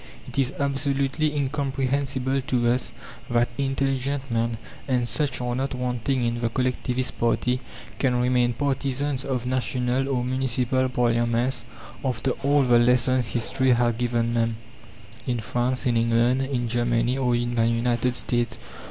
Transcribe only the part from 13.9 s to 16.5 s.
given them in France, in England,